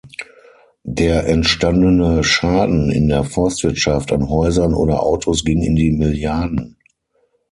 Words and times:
Der 0.83 1.27
entstandene 1.27 2.23
Schaden 2.23 2.91
in 2.91 3.07
der 3.07 3.23
Forstwirtschaft, 3.23 4.11
an 4.11 4.29
Häusern 4.29 4.73
oder 4.73 5.03
Autos 5.03 5.45
ging 5.45 5.61
in 5.61 5.75
die 5.75 5.91
Milliarden. 5.91 6.77